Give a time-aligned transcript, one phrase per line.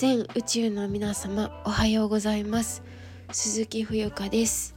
[0.00, 2.82] 全宇宙の皆様おはようございます。
[3.32, 4.74] 鈴木冬香です。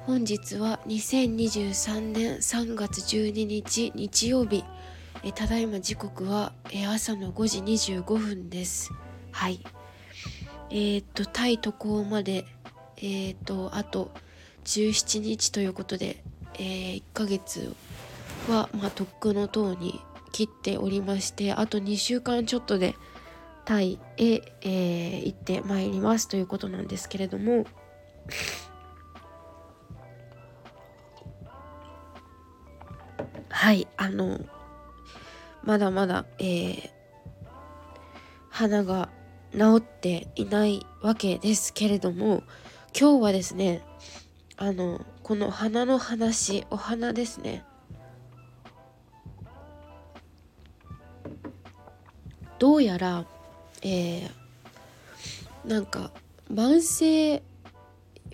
[0.00, 4.62] 本日は2023年3月12日日曜日。
[5.24, 8.90] えただいま時刻はえ朝の5時25分です。
[9.32, 9.64] はい。
[10.68, 12.44] えー、っとタイ渡航まで
[12.98, 14.10] えー、っとあと
[14.64, 16.22] 17日ということで、
[16.58, 17.74] えー、1ヶ月
[18.50, 19.98] はまあとっくの塔に
[20.32, 22.96] 切っておりましてあと2週間ちょっとで
[23.66, 27.66] タイへ、えー、行ってまいりますということなんですけれども。
[33.48, 34.38] はいあの
[35.64, 36.90] まだまだ、えー、
[38.50, 39.08] 鼻が
[39.52, 42.44] 治っていないわけですけれども
[42.98, 43.82] 今日はですね
[44.56, 47.64] あのこの花の話お花ですね。
[52.58, 53.26] どうやら
[53.82, 56.10] えー、なんか
[56.52, 57.42] 慢性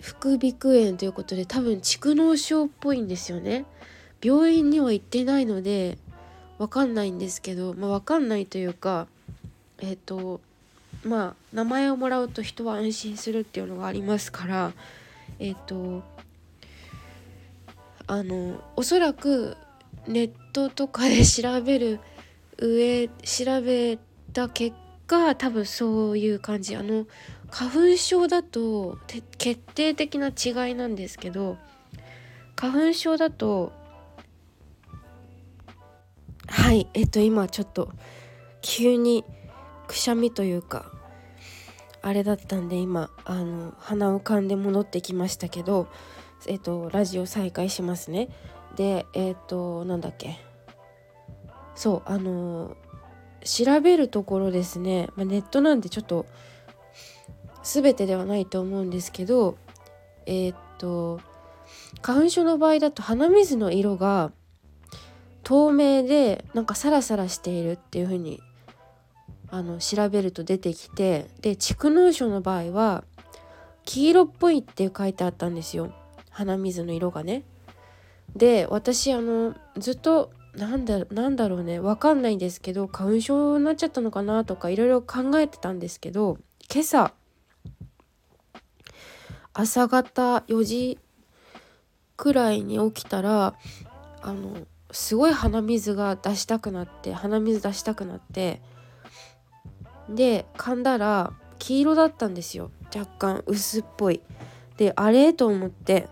[0.00, 3.64] 副鼻腔炎ということで多分蓄膿症っぽいんですよね。
[4.22, 5.98] 病院には行ってないので
[6.58, 9.08] 分かんないんですけどまあ分かんないというか
[9.80, 10.40] えっ、ー、と
[11.04, 14.72] まあ名前をもらうと人は安心するっていうのがありますから
[15.40, 16.02] えっ、ー、と
[18.06, 19.56] あのおそらく
[20.06, 22.00] ネットとかで調べる
[22.58, 23.98] 上調べ
[24.32, 24.76] た結
[25.12, 26.74] 果多分そういう感じ。
[26.74, 27.06] あの
[27.50, 28.98] 花粉症だと
[29.36, 31.58] 決定的な違いなんですけど
[32.56, 33.72] 花粉症だと
[36.46, 37.90] はいえっと今ちょっと
[38.62, 39.22] 急に
[39.86, 40.90] くしゃみというか
[42.00, 45.88] あれだったんで今あの鼻をかんで戻ってきましたけど
[46.46, 48.30] えっとラジオ再開しますね。
[48.76, 50.38] でえっとなんだっけ。
[51.74, 52.76] そうあの
[53.44, 56.26] 調べるところですね、まあ、ネットなんでちょっと
[57.62, 59.56] 全てではないと思うんですけど
[60.26, 61.20] えー、っと
[62.00, 64.32] 花粉症の場合だと鼻水の色が
[65.42, 68.40] 透明でなんかサラサラしているっていう風に
[69.50, 73.04] あの調べると出てきてで蓄膿症の場合は
[73.84, 75.92] 黄色っぽいって書いてあったんですよ
[76.30, 77.42] 鼻水の色がね。
[78.34, 81.80] で私あのずっとなんだなんだろうね。
[81.80, 86.38] 分かんないんですけど花粉症になっちゃったのかなとかいろいろ考えてたんですけど
[86.72, 87.14] 今朝
[89.54, 90.98] 朝方4時
[92.16, 93.54] くらいに起きたら
[94.20, 94.56] あの
[94.90, 98.60] すごい鼻水が出したくなって鼻水出したくなって
[100.08, 102.70] で噛んだら黄色だったんですよ。
[102.94, 104.20] 若干薄っぽい。
[104.76, 105.32] であれ？
[105.32, 106.08] と思って。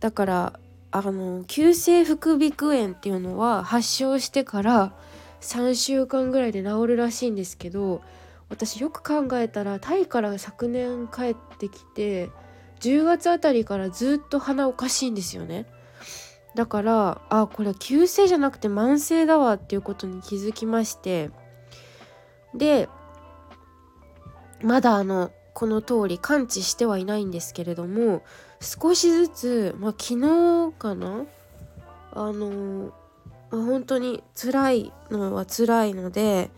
[0.00, 0.60] だから
[0.90, 4.92] あの急性副鼻腔炎っていうのは発症してから
[5.40, 8.02] 3週間ぐらいで治るらしいんですけど
[8.48, 12.30] 私よく考えたらタイから昨年帰ってきて
[12.80, 15.66] 10月あたりからずっと鼻おかしいんですよね。
[16.54, 21.30] だからあこれは急性じゃなくて慢性だわっていうことに気づきまして
[22.54, 22.88] で
[24.62, 28.22] まだあのこの通り完治してはいないんですけれども
[28.60, 31.24] 少しずつ、まあ、昨日かな？
[32.12, 32.92] あの、
[33.50, 36.50] まあ、本当に辛いのは辛いので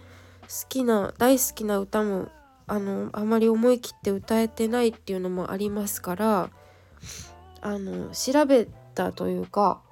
[0.43, 2.29] 好きな大好きな歌も
[2.67, 6.51] あのあまり思い切って歌えてないっていうのもありますから
[7.61, 9.83] あの調べたというか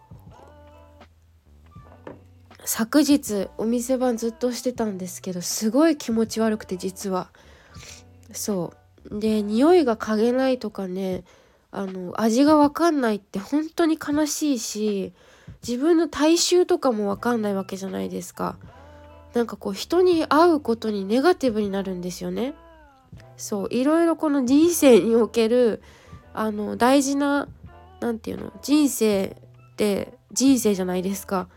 [2.64, 7.28] 昨日お店番ずっとしてたんですけどすごい気持ち悪くて実は。
[8.32, 8.74] そ
[9.10, 9.20] う。
[9.20, 11.24] で匂いが嗅げないとかね
[11.70, 15.12] あの味が分かんないって本当に悲しいし
[15.66, 18.56] 自分の体臭とかも分かんないわけじゃないですか。
[19.34, 22.54] なんかこう人に会うことにネガティブになるんですよね。
[23.36, 25.82] そういろいろこの人生における
[26.34, 27.48] あの大事な
[28.00, 29.36] 何て言うの人生
[29.72, 31.48] って人生じゃないですか。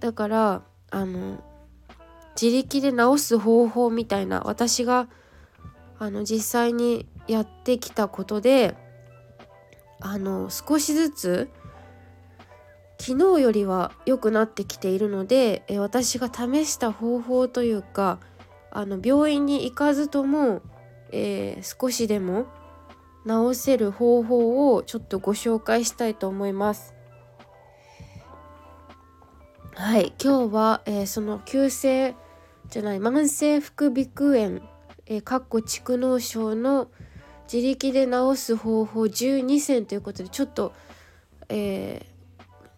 [0.00, 1.42] だからあの
[2.40, 5.08] 自力で治す方法みたいな私が
[5.98, 8.76] あの実際にやってきたことで
[10.00, 11.50] あの少しずつ
[12.98, 18.18] 昨日よりは良くなってきているのでえ私が試した方法というか
[18.70, 20.62] あの病院に行かずとも、
[21.12, 22.46] えー、少しでも
[23.26, 26.94] 治せる方法をちょっとご紹介したいと思います。
[29.74, 32.14] はい今日は、えー、その急性
[32.68, 34.60] じゃない慢性副鼻腔炎
[35.10, 36.88] えー、かっこ蓄膿症の
[37.52, 40.72] 自力で治す方法12選ということでちょっと、
[41.48, 42.06] え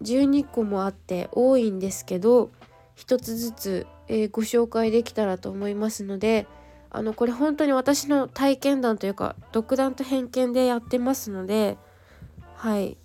[0.02, 2.50] ー、12個もあって多いんですけど
[2.94, 6.46] 一つずつ、えー、ご紹介できたらと思いますので
[6.90, 11.76] あのこれ本当に私の体験談というか独断と偏見でやってますので
[12.54, 12.96] はい。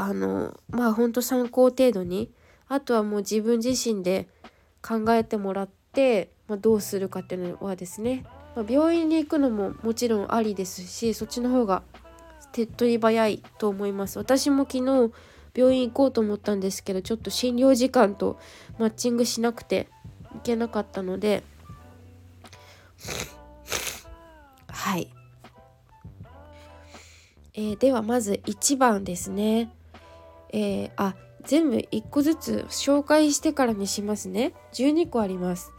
[0.00, 2.30] あのまあ本当参考程度に
[2.68, 4.28] あとはもう自分自身で
[4.80, 8.24] 考えてもらって、まあ、どうするかっていうのはですね、
[8.56, 11.82] まあ、病院に行くのももちろんありですしそっちの方が
[12.52, 14.18] 手っ取り早いと思います。
[14.18, 15.12] 私も昨日
[15.54, 18.38] 病院行こうと思ったんですけどちょっと診療時間と
[18.78, 19.88] マッチングしなくて
[20.32, 21.42] 行けなかったので
[24.68, 25.12] はい、
[27.54, 29.70] えー、ではまず1番ですね。
[30.50, 31.14] えー、あ
[31.44, 34.52] 全部1個ずつ紹介してからにしますね。
[34.72, 35.72] 12個あります。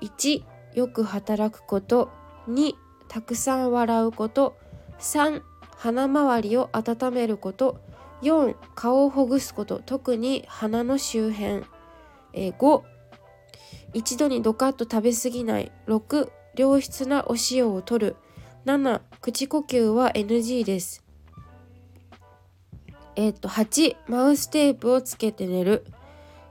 [0.00, 0.42] 1
[0.76, 2.10] よく働くこと。
[2.48, 2.74] 2
[3.08, 4.58] たくさん笑うこと。
[5.00, 5.40] 3
[5.70, 7.80] 鼻周りを温めること。
[8.20, 9.80] 4顔をほぐすこと。
[9.84, 11.64] 特に鼻の周辺、
[12.34, 12.82] えー、5
[13.94, 15.72] 一度にドカッと食べ過ぎない。
[15.86, 18.16] 6良質なお塩を取る。
[18.66, 21.02] 7口呼吸は NG です。
[23.14, 25.86] えっ、と8マウステープをつけて寝る。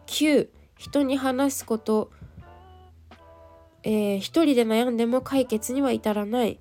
[0.08, 2.10] 9人に話すこと。
[3.86, 6.60] えー、一人で悩んでも解決には至らない。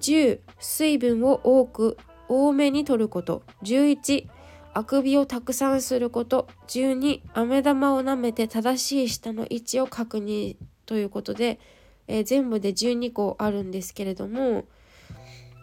[0.00, 1.96] 10水分を多く
[2.28, 3.42] 多めに摂ること。
[3.62, 4.26] 11
[4.74, 6.48] あくびをたくさんすること。
[6.68, 11.60] 12飴玉を舐めて正しい舌の位置を確認ということで、
[12.08, 14.64] えー、全部で12個あるんですけれども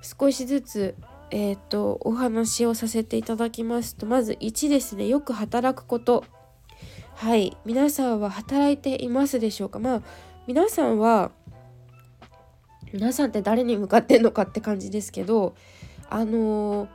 [0.01, 0.95] 少しずつ
[1.31, 5.07] えっ、ー、とお話をさせていただきますとまず1ですね。
[5.07, 6.23] よく働くこと。
[7.15, 7.57] はい。
[7.65, 9.79] 皆さんは働いていますでしょうか？
[9.79, 10.01] まあ
[10.49, 11.29] 皆さんは
[12.91, 15.53] 皆さんって誰に向かってんのかって感じですけど
[16.09, 16.89] あのー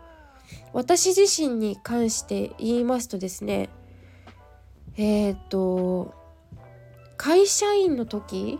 [0.72, 3.68] 私自身に関して言いますとですね
[4.96, 6.14] えっ、ー、と
[7.16, 8.58] 会社員の時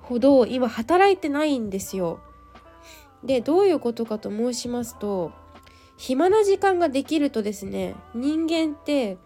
[0.00, 2.18] ほど今働いてないんですよ。
[3.22, 5.30] でどういうことかと申しますと
[5.98, 9.18] 暇な時間ができるとですね人間って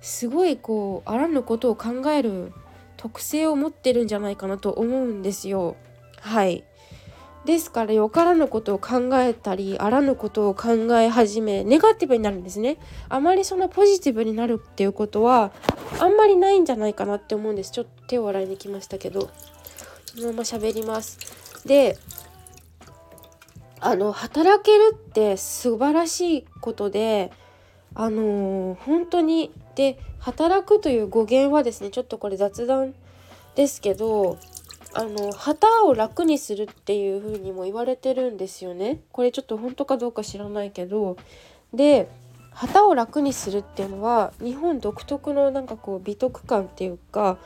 [0.00, 2.52] すごいこうあらぬことを考える
[2.98, 5.76] 特性を持ってるんじゃないかなと思うんですよ。
[6.20, 6.64] はい。
[7.46, 12.76] ですからよからぬことを考えたりあらぬことを考え始めネガティブになるんですね。
[13.08, 15.52] あまりそんなポジティブになるっていうことは
[15.98, 17.70] あんまりないんじゃないかなって思うんです。
[17.70, 19.30] ちょっと手を洗いに来ましたけど。
[20.14, 21.18] そのまま喋ります。
[21.66, 21.96] で
[23.80, 27.30] あの働けるって素晴らしいことで
[27.94, 32.94] あのー、本当にで働くという語源はですねちょっとこれ雑談
[33.54, 34.38] ですけど
[34.94, 39.00] あの旗を楽にするっていう風にも言われてるんですよね。
[39.12, 41.16] これちょっと本当かどうか知らないけど。
[41.72, 42.08] で
[42.50, 47.38] 旗を楽にするっていうのは日本独特のなんかこう美徳感っていうか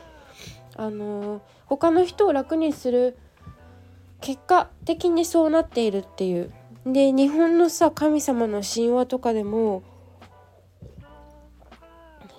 [0.75, 3.19] あの他の人を楽にする
[4.23, 6.53] 結果的にそうなっているっていう。
[6.87, 9.83] で日本のさ神様の神話とかでも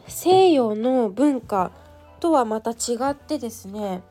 [0.08, 1.72] 西洋の文化
[2.20, 4.02] とはまた違ってですね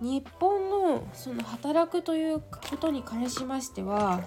[0.00, 4.22] 日本のその働くということに関しましては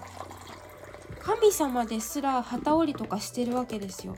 [1.20, 4.16] 神様ですら旗織りとかしてるわけですよ。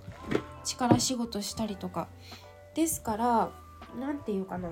[0.64, 2.08] 力仕事したりとか。
[2.74, 3.50] ですから
[3.98, 4.70] 何て言うかな。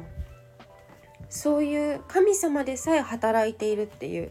[1.29, 4.31] そういう神様でさえ働いているっていう。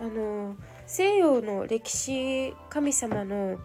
[0.00, 3.58] あの西洋の歴史神様の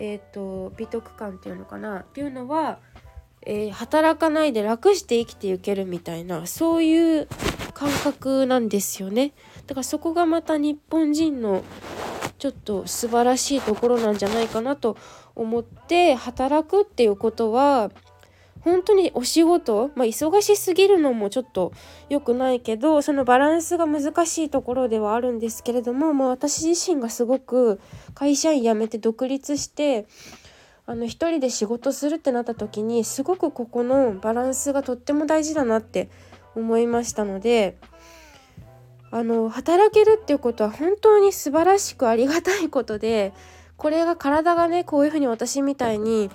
[0.00, 2.00] えーと美徳感っていうのかな？
[2.00, 2.78] っていうのは
[3.48, 7.28] えー、働かないで楽して生きていけるみたいなそういう
[7.74, 9.34] 感覚なんですよね。
[9.68, 11.62] だからそこがまた日本人の
[12.38, 14.96] ちょっと素晴らしいところなんじゃないかなと
[15.36, 17.92] 思って働くっていうことは
[18.66, 21.72] 本当にお仕事、まあ、忙しすぎるのもちょっと
[22.08, 27.80] 良くないけどそのバランスが難しいところではあるんですけれども、まあ、私自身がすごく
[28.14, 30.08] 会社員辞めて独立して
[30.84, 36.10] あの一人で仕事するってなった時にすごくここのバランスがとっても大事だなって
[36.56, 37.78] 思いましたので
[39.12, 43.32] あの働けるっていうことは本当に素晴らしくありがたいことで
[43.76, 46.30] これが体がねこういうふうに私みたいに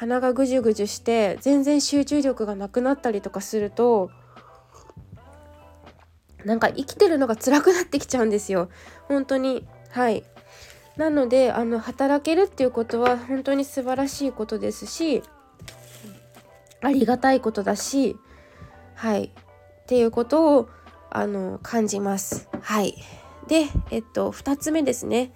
[0.00, 4.10] 鼻がぐじゅぐじゅして全然集中力がなくなったりとかすると
[6.42, 8.70] なんか生きてるのが辛くなってきちゃうんですよ
[9.08, 10.24] 本当にはい
[10.96, 15.22] なのであの働けるっていうことは本当に素晴らしいことですし
[16.80, 18.16] ありがたいことだし
[18.94, 19.30] はいっ
[19.84, 20.70] ていうことを
[21.10, 22.48] あの感じます。
[22.62, 22.94] はい
[23.48, 25.32] でえっと2つ目ですね。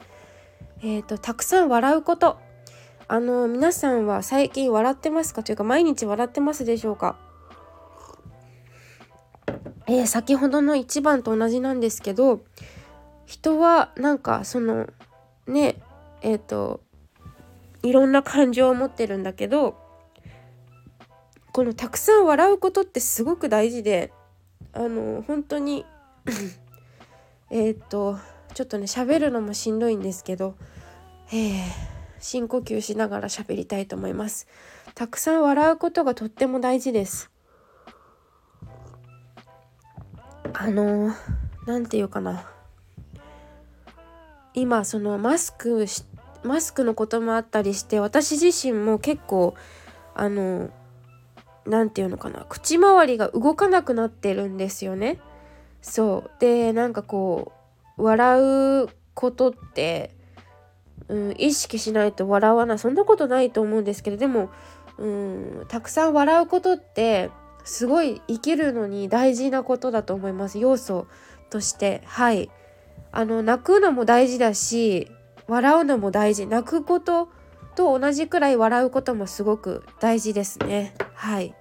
[0.82, 2.43] えっとたくさん笑うこと。
[3.06, 5.42] あの皆さんは最近笑ってますか？
[5.42, 7.16] というか毎日笑ってますでしょうか？
[9.86, 12.40] えー、先ほどの1番と同じなんですけど
[13.26, 14.88] 人はなんかその
[15.46, 15.76] ね
[16.22, 16.80] えっ、ー、と
[17.82, 19.76] いろんな感情を持ってるんだけど
[21.52, 24.10] このたくさん笑うことってすごく大事で
[24.72, 25.84] あの本当に
[27.50, 28.18] えっと
[28.54, 30.56] ちょっとね喋るのもしんどいんですけど、
[31.28, 31.62] えー、
[32.24, 34.48] 深呼吸しながら喋りたいと思います。
[34.94, 37.30] たくさん笑うことがとっても大事です。
[40.54, 41.14] あの
[41.66, 42.50] 何て言うかな
[44.54, 45.84] 今そのマスク
[46.42, 49.54] マスクのこともあったりして私自身も結構
[50.14, 50.70] あの
[51.66, 55.20] 何て言うのかな口周りが動かなくなってるんですよね。
[55.82, 57.52] そうでなんかこ
[57.98, 60.14] う笑うことって
[61.08, 62.78] うん、意識しないと笑わない。
[62.78, 64.50] そんなことないと思うんですけどでも、
[64.98, 67.30] うん、たくさん笑うことって
[67.64, 70.58] すごい生きるのに大事なことだと思います。
[70.58, 71.06] 要素
[71.50, 72.02] として。
[72.04, 72.50] はい。
[73.12, 75.08] あの泣くのも大事だし
[75.46, 76.46] 笑うのも大事。
[76.46, 77.28] 泣くこと
[77.74, 80.94] と同じくらい笑うこともすごく大事ですね。
[81.14, 81.54] はい。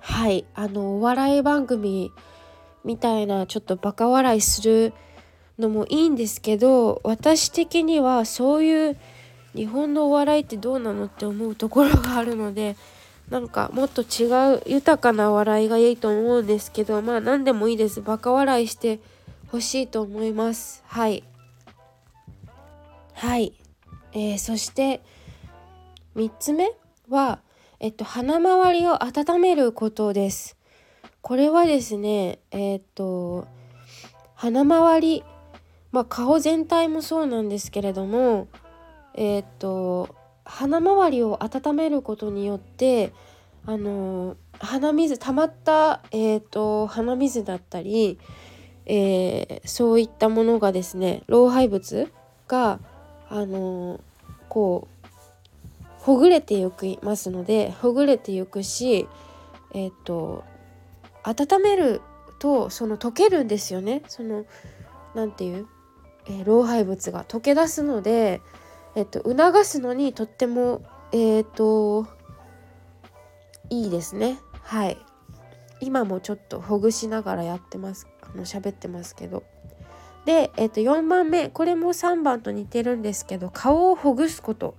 [0.00, 0.46] はい。
[0.54, 2.12] あのお笑い番組
[2.84, 4.92] みたいなちょっとバカ笑いする
[5.58, 8.96] のもいいんですけど私的にはそういう
[9.54, 12.76] 日本のお笑いってどうなのって思うところがあるので
[13.30, 18.02] なんかもっと違う豊かな笑いがいいと思うんですけどまあ何でもいいです。
[18.02, 19.00] バカ笑いして
[19.50, 20.82] ほしいと思います。
[20.86, 21.24] はい。
[23.14, 23.54] はい、
[24.12, 25.00] えー、そして
[26.16, 26.72] 3つ目
[27.08, 27.38] は
[27.80, 30.56] えっと鼻周りを温めることです。
[31.22, 33.46] これはですねえー、っと
[34.34, 35.24] 鼻周り
[35.94, 38.48] まあ、顔全体もそうなんですけれども
[39.14, 43.12] えー、っと鼻周りを温めることによって
[43.64, 48.18] あの鼻水溜まった、えーと、鼻水だったり、
[48.86, 52.10] えー、そういったものがですね老廃物
[52.48, 52.80] が
[53.30, 54.00] あの
[54.48, 55.06] こう
[55.98, 59.06] ほぐれていきますのでほぐれていくし
[59.72, 60.42] えっ、と
[61.22, 62.00] 温める
[62.40, 64.02] とその溶けるんですよね。
[64.08, 64.44] その
[65.14, 65.68] 何て言う
[66.26, 68.40] えー、老廃物が溶け出すので、
[68.94, 70.82] えっと、促すのにとっても
[71.16, 72.08] えっ、と
[73.70, 74.40] いいですね。
[74.62, 74.98] はい。
[75.78, 78.08] 今もちょっとほぐしながらやってます。
[78.20, 79.44] あの喋ってますけど。
[80.24, 81.50] で、えっと、4番目。
[81.50, 84.74] これも3番と似てるんですけど顔をほぐすこと。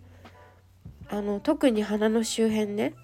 [1.07, 2.95] あの特に鼻の周辺ね。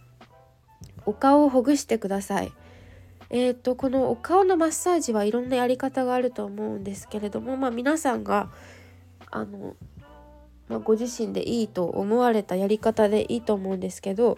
[1.06, 2.52] お顔をほぐしてください。
[3.34, 8.50] えーと、このお顔のマッサージはいろんなやり方があると思うんですけれども、まあ、皆さんが
[9.32, 9.78] あの、
[10.68, 14.38] まあ、ご自身でいいと思われたやり方でいいと思うんですけど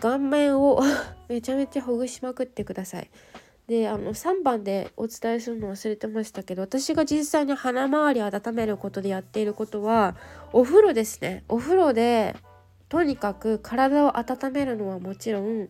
[0.00, 0.80] 顔面を
[1.28, 3.10] めちゃめちゃほぐしまくってください。
[3.66, 10.16] であの3番でお伝えするの忘れてましたけど私が実際に鼻周りを温めることでやっていることは
[10.54, 12.34] お風呂ですねお風呂で
[12.88, 15.68] とにかく体を温めるのはもちろん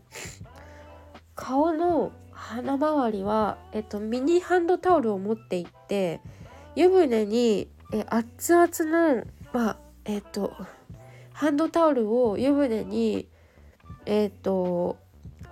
[1.35, 6.21] 顔の鼻周りは、えっと、ミニハンドタオルを持っていって
[6.76, 8.68] 湯船にえ熱々
[9.16, 10.52] の、まあ、えっと
[11.33, 13.28] ハンドタオルを湯船に
[14.07, 14.97] えっと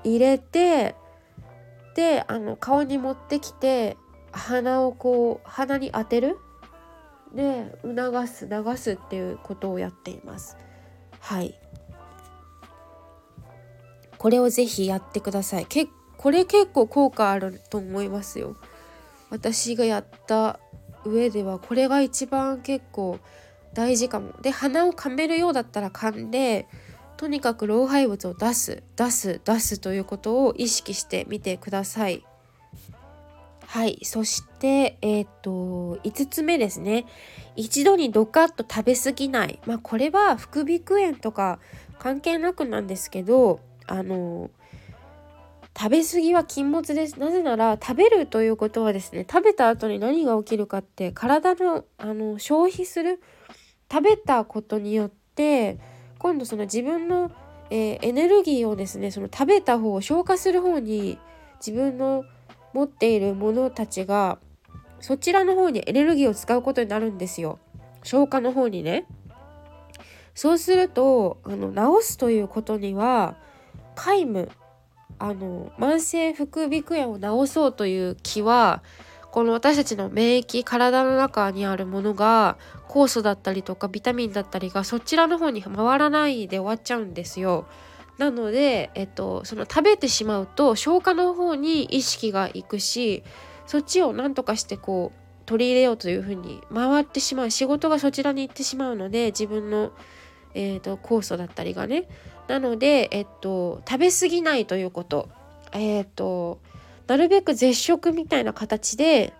[0.04, 0.94] 入れて
[1.94, 3.96] であの顔に持ってきて
[4.32, 6.38] 鼻をこう鼻に当てる？
[7.34, 10.56] で促す流すっていうことをやっています。
[11.20, 11.58] はい
[14.18, 15.66] これをぜひやってください。
[15.66, 18.56] 結これ結構効果あると思いますよ。
[19.30, 20.60] 私がやった
[21.04, 23.18] 上ではこれが一番結構
[23.74, 24.32] 大事かも。
[24.40, 26.66] で鼻をかめるようだったら噛んで
[27.16, 32.24] とにかく老廃物を出す出す出すということを意識してみてください。
[33.66, 37.04] はいそしてえっ、と5つ目ですね
[37.56, 41.58] 一度にドカッと食べ過ぎないまあこれは副鼻腔炎とか
[41.98, 44.50] 関係なくなんですけどあの
[45.78, 47.20] 食べ過ぎは禁物です。
[47.20, 53.20] なぜなら食べるということはですね食べた後に何が起きるかって体のあの消費する
[53.92, 55.78] 食べたことによって
[56.18, 57.30] 今度その自分の、
[57.68, 61.18] えー、エネルギーをですねその食べた方を消化する方に
[61.58, 62.24] 自分の
[62.72, 64.38] 持っているものたちが
[65.00, 67.58] そちらの方にエネルギーを使うことになるんですよ。
[68.02, 69.06] 消化の方にね。
[70.34, 73.36] そうするとあの治すということには
[73.94, 74.48] 皆無
[75.18, 78.82] あの慢性副鼻腔炎を治そうという気は
[79.30, 82.56] この私たちの免疫体の中にあるものが
[82.88, 87.66] 酵素だったりとかビタミンだったりがそちらの方に回らないで終わっちゃうんですよ。
[88.18, 93.24] なので、えっと、その食べてしまうと消化の方に意識がいくし
[93.66, 99.92] そっちを何とかしてこう取り入れようというふうに回ってしまう仕事がそちらに行ってしまうので自分の、
[100.54, 102.08] えーと、酵素だったりがね
[102.48, 105.28] なので、えっと、食べ過ぎないということ。
[105.72, 106.60] えっ、と
[107.06, 109.32] なるべく絶食みたいな形で、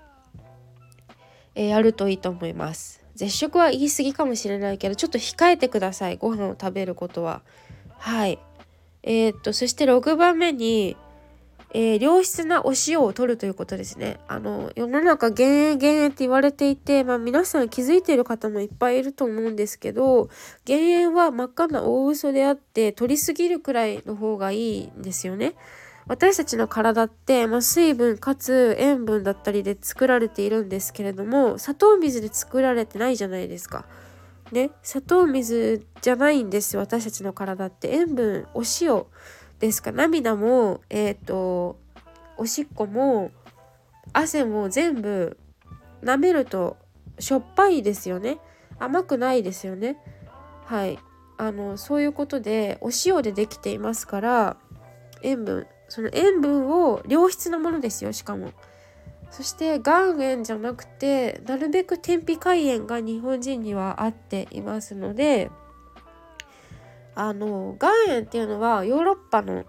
[1.55, 3.03] えー、やるといいと思います。
[3.15, 6.17] 絶食は言い過ぎかもしれないけどちょっと控えてください。
[6.17, 7.43] ご飯を食べることは。
[7.99, 8.39] はい。
[9.03, 10.97] えー、っとそして6番目に、
[11.73, 14.19] えー、良質なお塩を取るということですね。
[14.29, 20.31] あの世の中減塩減塩って言われていて、まあ、皆さん気づいている方もいっぱいいると思うんですけど
[20.65, 25.55] 減塩は真っ赤な大嘘であって取りすぎるくらいの方がいいんですよね。
[26.09, 33.85] 私たちの体って、まあ、水分かつ塩分だったりで作られているんですけれども砂糖水で作られてないじゃないですか。
[34.53, 37.91] ね砂糖水じゃないんです私たちの体って。
[37.91, 39.05] 塩分お塩。
[39.59, 39.93] ですか？
[39.93, 41.79] 涙もえっ、ー、と
[42.37, 43.31] おしっこも
[44.13, 45.39] 汗も全部
[46.03, 46.77] 舐めると
[47.19, 48.39] しょっぱいですよね。
[48.79, 49.99] 甘くないですよね。
[50.65, 50.99] はい。
[51.39, 54.57] あのそういうことでお塩でできていますから
[55.23, 58.53] 塩分その塩分を良質なものですよしかも。
[59.31, 65.51] そして岩塩じゃなくてなるべく天日海塩が日本人にはあっていますので
[67.17, 69.65] あの岩塩っていうのはヨーロッパの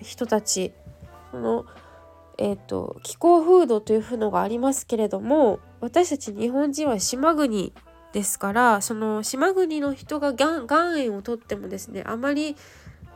[0.00, 0.72] 人たち
[1.32, 1.64] の
[2.38, 7.72] えーと、気候風土というのがありますけれども私たち日本人は島国
[8.12, 12.56] ですからその島国の人が岩塩をとってもですねあまり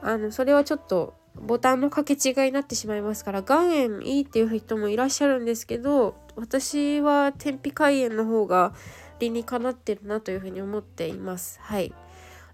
[0.02, 8.72] あのそれはちょっとボタンの掛け違いになってしまいますから岩塩いいっていう人もいらっしゃるんですけど私は天日海塩の方が
[9.18, 11.60] 理にかなってるなというふうに思っています。
[11.60, 11.92] はい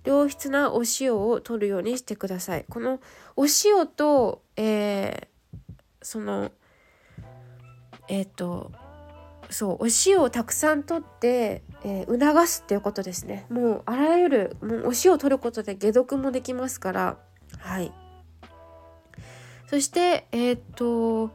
[0.07, 2.65] 良質なお塩を取るようにしてください。
[2.69, 3.01] この
[3.37, 6.51] お塩と、えー、その
[8.09, 8.73] えっ、ー、と
[9.51, 13.47] そうお塩をたくさん取って、えー、促すっていうことですね。
[13.51, 17.19] もうあらゆるもうお塩を取ることで解毒もできますから
[17.59, 17.93] はい
[19.69, 21.31] そしてえっ、と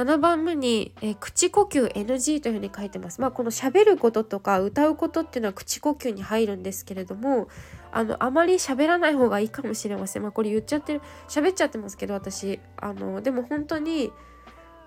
[0.00, 3.20] 7番目に、えー、口呼吸 NG というふうに書いてます。
[3.20, 7.48] まあこの喋ることとか歌うことっていうのは口呼吸に入るんですけれども
[7.92, 10.22] あのあまり喋らない方がいいかもしれません。
[10.22, 14.10] まあこれ言っちゃってる喋っちゃってますけど私あのでも本当に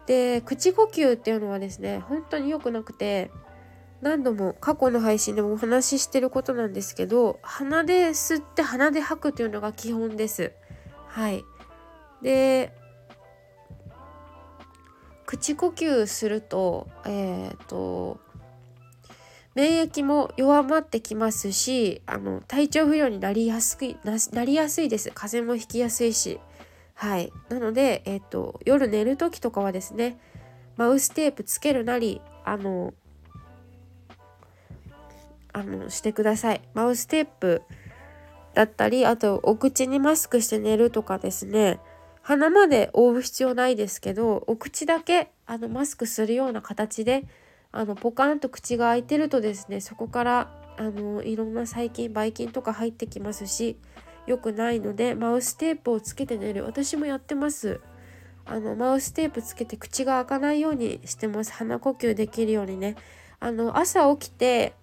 [0.08, 3.30] で口呼吸っていうのはですね本当に良くなくて
[4.02, 10.54] 何度も過去の配信でもお話ししてることなんですけど鼻で吸って鼻で吐くというのが基本です。
[11.06, 11.46] はい
[12.24, 12.74] で
[15.26, 18.20] 口呼吸するとえっ、ー、と
[19.56, 25.12] 免疫も弱まってきますしあの体調不良になりやすいなりやすいです。
[25.14, 26.40] 風邪もひきやすいし。
[26.96, 27.32] はい。
[27.50, 30.18] なので、えっ、ー、と夜寝る時とかはですね
[30.78, 32.94] マウステープつけるなりあの
[35.52, 36.62] あのしてください。
[36.74, 37.62] マウステープ
[38.56, 41.80] だったりあとお口にマスクして寝るとかですね。
[42.24, 47.26] 鼻まで覆う必要ないですけどお口だけあのマスクするような形で
[47.72, 53.78] あのポカンと口が開いてるとですねそこからあのいろんな細菌ばい菌とか入ってきますし
[54.26, 56.64] 良くないのでマウステープをつけて寝る。
[56.64, 57.82] 私もやってます。
[58.46, 61.52] あのマウステープつけて口が開かないようにしてます。
[61.54, 62.96] 鼻呼吸できるようにね。
[63.40, 64.74] あの朝起きて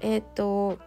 [0.00, 0.78] えっ、と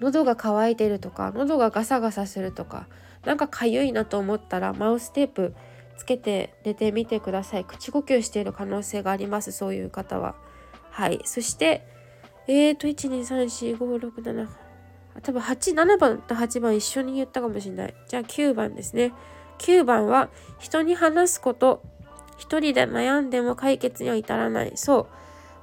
[0.00, 2.86] 喉が渇いてるとか喉がガサガサするとか
[3.24, 5.54] なんかかゆいなと思ったらマウステープ
[5.98, 7.64] つけて寝てみてください。
[7.64, 9.52] 口呼吸している可能性があります。
[9.52, 10.34] そういう方は。
[10.90, 11.20] はい。
[11.24, 11.86] そして
[12.46, 14.48] えーと1234567
[15.22, 17.94] 多分87番と8番一緒に言ったかもしれない。
[18.08, 19.12] じゃあ9番ですね。
[19.58, 21.82] 9番は人に話すこと。
[22.38, 24.72] 一人で悩んでも解決には至らない。
[24.76, 25.06] そう。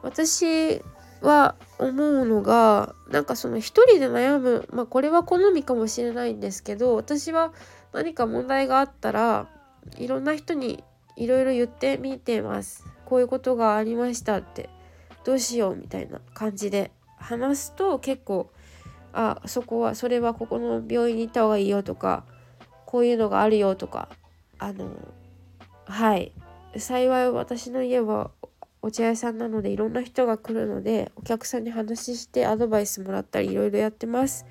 [0.04, 0.84] 私
[1.21, 7.53] は思うのがなんかその一人で悩むまあこれは好みかもしれないんですけど私は
[7.93, 9.47] 何か問題があったら
[9.97, 10.84] いろんな人に
[11.15, 12.86] いろいろ言ってみてます。
[13.06, 14.69] こういうことがありましたって
[15.23, 18.51] どうしようみたいな感じで話すと結構
[19.13, 22.25] あそこはそれはここの病院に行った方がいいよとか
[22.86, 24.10] こういうのがあるよとか
[24.60, 24.89] あの
[25.86, 26.34] はい。
[26.75, 28.32] 幸い私の家は
[28.88, 34.45] お茶屋さんなのでいろんな人が来るのでお客さんに話してアドバイスもらったりいろいろやってます。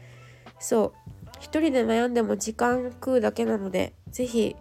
[0.58, 1.06] そう。
[1.40, 4.54] 一人で悩んでも時間食うだけなので是非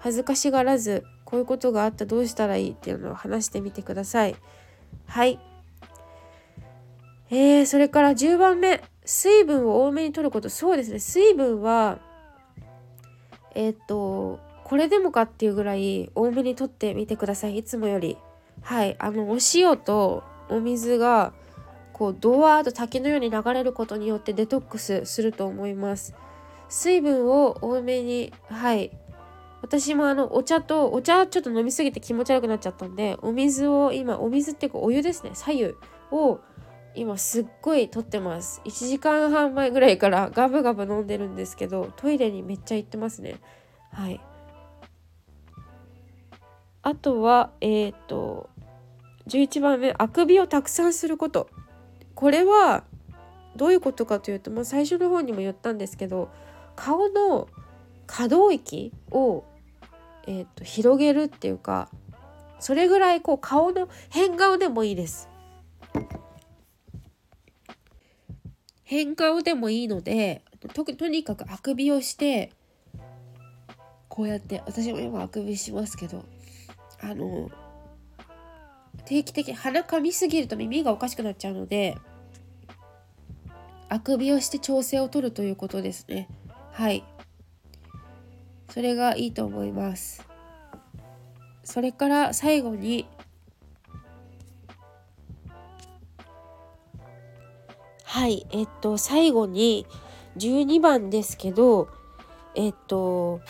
[0.00, 4.34] 恥ずかしがらずこういうことがあったどうしたらいいっていうのを話してみてください。
[5.06, 5.38] はい。
[7.30, 8.82] えー、それから10番目。
[9.04, 10.48] 水分を多めに摂ること。
[10.48, 10.98] そうですね。
[10.98, 12.00] 水分は
[13.54, 17.58] えっ、とこれでもかっていうぐらい多めに取ってみてください。
[17.58, 18.18] いつもより。
[18.60, 21.32] はいあのお塩とお水が
[21.92, 26.14] こうドワーッと滝のように流れることによってデトックスすると思います。
[26.68, 28.90] 水分を多めにはい。
[29.62, 35.74] 私もあのお茶とお茶ちょっと飲みすぎて気持ち悪くなっちゃったんでお水を今お水っていうかお湯ですね左右
[36.10, 36.40] を
[36.94, 38.60] 今すっごい取ってます。
[38.64, 43.36] 1時間半前ぐらいからガブガブ飲んでるんですけどトイレにめっちゃ行ってますね。
[43.92, 44.20] はい。
[46.82, 48.50] あとはえっ、ー、と
[49.28, 51.48] 11番目あくびをたくさんすること
[52.14, 52.84] これは
[53.56, 56.30] どういうことかというと、まあ、最初の方にも言ったんですけど
[56.74, 57.48] 顔の
[58.06, 59.44] 可動域を
[60.26, 61.88] えーと、広げるっていうか
[62.60, 65.28] それぐらいこう顔の変顔でもいいです。
[68.84, 70.42] 変顔でもいいので
[70.74, 72.52] ととにかくあくびをして
[74.08, 76.24] こうやって私も今あくびしますけど
[77.02, 77.50] あの
[79.04, 81.98] 定期的に鼻かみすぎると耳がおかしくなっちゃうので
[83.88, 86.26] あくびをして調整を取るということですね。
[86.70, 87.04] はい。
[88.70, 90.26] それがいいと思います。
[91.62, 93.06] それから最後に
[98.04, 99.86] はいえっと最後に
[100.38, 101.88] 12番ですけど
[102.54, 103.42] えっと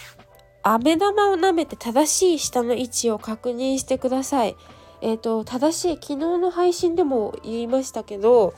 [0.62, 4.56] 飴玉を舐めて正しい下の位置を確認してください。
[5.00, 8.54] えっ、と正しい昨日の配信でも言いましたけど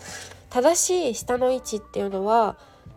[0.51, 2.57] 正しい下の位置っていうのは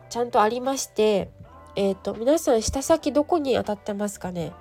[0.09, 1.29] ちゃんとありまして
[1.75, 4.51] えっ、ー、と皆さん舌先どこに当たってますかね？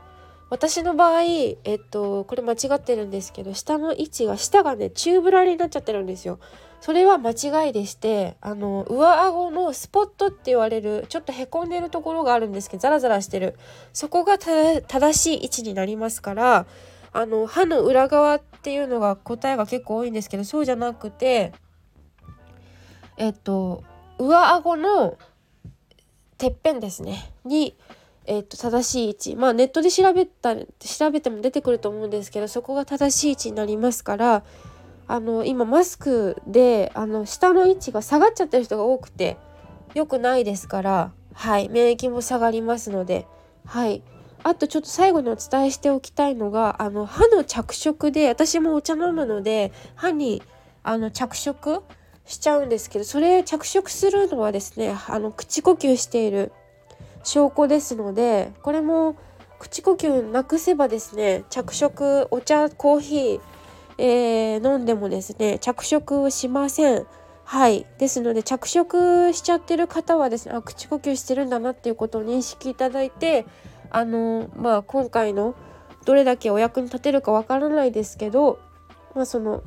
[0.49, 6.39] 私の場合えっ、とこれ間違ってるんですけど下の位置が下がねチューブラリになっちゃってるんですよ
[6.81, 13.59] それは間違いでしてあの上顎のスポットって言われるちょっとへこんでるところがあるんですけどザラザラしてる。
[13.93, 16.67] そこが正しい位置になりますから
[17.13, 21.53] あの歯の裏側っていうのが答えが結構多いんですけどそうじゃなくて
[23.17, 23.83] えっと
[24.19, 25.17] 上顎の
[26.39, 27.33] てっぺんですね。
[27.45, 27.75] に、
[28.27, 29.37] えー、と正しい位置。
[29.37, 34.45] まあネットで調べた調べても出てくると思うんですけどそこが正しい位置になりますから
[35.09, 39.37] あの今マスクであの下の位置が下がっちゃってる人が多くて
[39.95, 43.27] 良くないですからはい免疫も下がりますので
[43.67, 44.03] はい。
[44.43, 50.41] あとちょっと最後にお伝えしておきたいのがあの歯の着色で私もお茶飲むので歯に
[50.85, 51.83] あの着色
[52.27, 56.53] しちゃうんですけどそれ着色するのはですねあの口呼吸している
[57.25, 59.17] 証拠ですのでこれも
[59.59, 63.41] 口呼吸なくせばですね着色お茶コーヒー、
[63.99, 67.07] えー、飲んでもですね着色しません。
[67.45, 67.87] はい。
[67.99, 73.47] ですので着色しちゃってる方はですねあ口呼吸してるんだなっていうことを認識いただいて
[73.91, 75.55] あのまあ今回の
[76.05, 78.59] どれだけお役に立てるかわからないですけど
[79.15, 79.63] まあその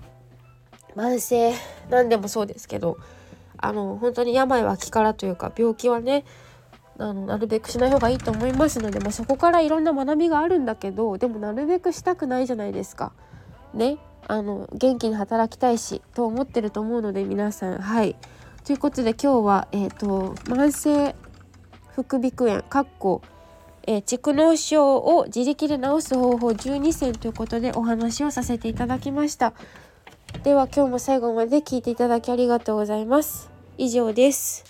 [0.95, 1.53] 慢性
[1.89, 2.97] 何でもそうですけど
[3.57, 6.25] あの本当に病は気からというか病気はね
[6.97, 13.13] あのなるべくしない方がいいと思いますので、まあ、そこからいろんな学びがあるんだけどでもなるべくしたくないじゃないですか。
[13.73, 13.97] ね。
[14.29, 17.79] あの元気に働きたいしと思ってると思うので皆さん。
[17.79, 18.15] はい。
[18.63, 21.15] ということで今日はえ、ー、と慢性
[21.95, 23.23] 副鼻腔炎かっこ
[23.87, 29.53] 蓄膿、えー、症を自力で治す方法12選ということでお話をさせていただきました。
[30.43, 33.49] では今日も最後まで聞いていただきありがとうございます。
[33.79, 34.63] 以上です。